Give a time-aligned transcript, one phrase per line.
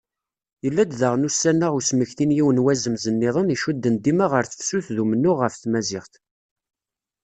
[0.63, 5.55] Yella-d diɣen ussan-a usmekti n yiwen wazemz nniḍen icudden dima ɣer tefsut d umennuɣ ɣef
[5.55, 6.13] tmaziɣt.